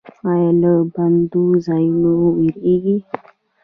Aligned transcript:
ایا 0.29 0.51
له 0.61 0.73
بندو 0.93 1.43
ځایونو 1.65 2.11
ویریږئ؟ 2.37 2.97